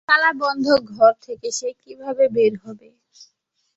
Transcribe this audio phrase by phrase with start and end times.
[0.09, 2.87] তালাবন্ধ ঘর থেকে সে কীভাবে বের হবে?